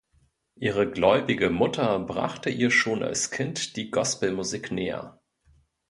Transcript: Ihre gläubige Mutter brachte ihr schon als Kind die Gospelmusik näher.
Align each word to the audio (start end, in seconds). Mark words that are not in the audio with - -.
Ihre 0.55 0.89
gläubige 0.89 1.51
Mutter 1.51 1.99
brachte 1.99 2.49
ihr 2.49 2.71
schon 2.71 3.03
als 3.03 3.29
Kind 3.29 3.75
die 3.75 3.91
Gospelmusik 3.91 4.71
näher. 4.71 5.19